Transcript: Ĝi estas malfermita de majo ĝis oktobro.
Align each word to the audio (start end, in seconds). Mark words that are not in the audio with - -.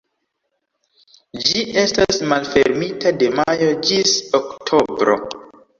Ĝi 1.43 1.65
estas 1.81 2.19
malfermita 2.33 3.15
de 3.21 3.31
majo 3.43 3.73
ĝis 3.91 4.19
oktobro. 4.43 5.25